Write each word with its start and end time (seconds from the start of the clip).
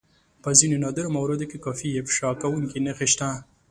په 0.43 0.49
ځينو 0.59 0.75
نادرو 0.83 1.13
مواردو 1.15 1.49
کې 1.51 1.63
کافي 1.65 1.89
افشا 2.01 2.29
کوونکې 2.41 2.79
نښې 2.85 3.07
شته. 3.13 3.29